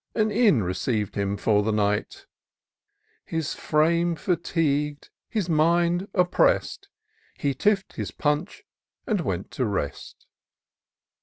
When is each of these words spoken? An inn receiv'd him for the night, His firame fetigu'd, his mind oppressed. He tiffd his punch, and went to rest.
An 0.15 0.31
inn 0.31 0.63
receiv'd 0.63 1.13
him 1.13 1.37
for 1.37 1.61
the 1.61 1.71
night, 1.71 2.25
His 3.23 3.49
firame 3.53 4.17
fetigu'd, 4.17 5.09
his 5.29 5.47
mind 5.47 6.07
oppressed. 6.15 6.89
He 7.37 7.53
tiffd 7.53 7.93
his 7.93 8.09
punch, 8.09 8.63
and 9.05 9.21
went 9.21 9.51
to 9.51 9.65
rest. 9.65 10.25